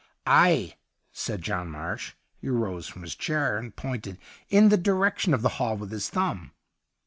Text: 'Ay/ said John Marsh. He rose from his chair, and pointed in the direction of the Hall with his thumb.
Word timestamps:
'Ay/ 0.47 0.77
said 1.11 1.43
John 1.43 1.69
Marsh. 1.69 2.13
He 2.39 2.49
rose 2.49 2.87
from 2.87 3.03
his 3.03 3.13
chair, 3.13 3.59
and 3.59 3.75
pointed 3.75 4.17
in 4.49 4.69
the 4.69 4.75
direction 4.75 5.31
of 5.31 5.43
the 5.43 5.49
Hall 5.61 5.77
with 5.77 5.91
his 5.91 6.09
thumb. 6.09 6.53